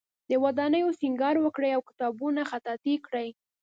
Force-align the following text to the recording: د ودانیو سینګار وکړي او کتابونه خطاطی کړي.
د 0.29 0.31
ودانیو 0.43 0.97
سینګار 0.99 1.35
وکړي 1.41 1.69
او 1.73 1.81
کتابونه 1.89 2.41
خطاطی 2.51 2.95
کړي. 3.05 3.27